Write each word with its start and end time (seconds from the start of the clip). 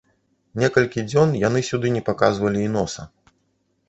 Некалькі 0.61 1.03
дзён 1.11 1.35
яны 1.47 1.61
сюды 1.69 1.91
не 1.97 2.01
паказвалі 2.07 2.61
і 2.69 2.73
носа. 2.77 3.07